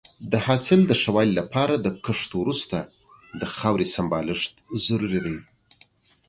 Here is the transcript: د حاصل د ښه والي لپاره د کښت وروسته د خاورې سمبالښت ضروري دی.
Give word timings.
د 0.31 0.33
حاصل 0.45 0.79
د 0.87 0.91
ښه 1.01 1.09
والي 1.15 1.33
لپاره 1.39 1.73
د 1.85 1.87
کښت 2.05 2.31
وروسته 2.41 2.77
د 3.39 3.41
خاورې 3.55 3.85
سمبالښت 3.95 4.53
ضروري 4.85 5.19
دی. 5.25 5.37